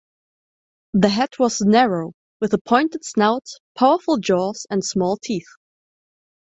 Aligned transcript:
The 0.93 1.09
head 1.09 1.29
was 1.37 1.61
narrow, 1.61 2.13
with 2.39 2.55
a 2.55 2.57
pointed 2.57 3.05
snout, 3.05 3.43
powerful 3.77 4.17
jaws, 4.17 4.65
and 4.71 4.83
small 4.83 5.15
teeth. 5.17 5.53